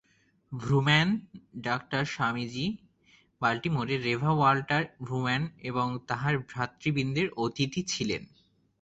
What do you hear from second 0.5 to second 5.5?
ভ্রূম্যান, ডা স্বামীজী বাল্টিমোরে রেভা ওয়াল্টার ভ্রূম্যান